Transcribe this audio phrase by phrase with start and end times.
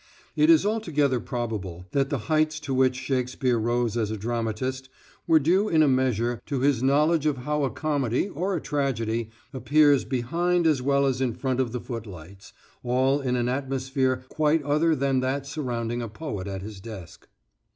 [0.35, 4.89] It is altogether probable that the heights to which Shakespeare rose as a dramatist
[5.27, 9.29] were due in a measure to his knowledge of how a comedy, or a tragedy,
[9.53, 12.51] appears behind as well as in front of the footlights,
[12.81, 17.27] all in an atmosphere quite other than that surrounding a poet at his desk.